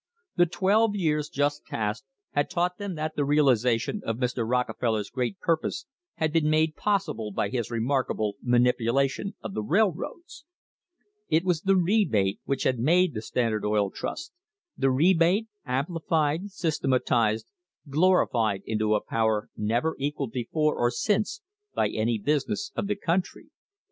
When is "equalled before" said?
19.99-20.75